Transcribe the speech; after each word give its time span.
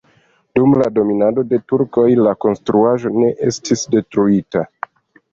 Dum 0.59 0.71
dominado 0.93 1.43
de 1.51 1.59
turkoj 1.71 2.05
la 2.27 2.33
konstruaĵo 2.45 3.11
ne 3.17 3.29
estis 3.49 3.83
detruita. 3.97 4.65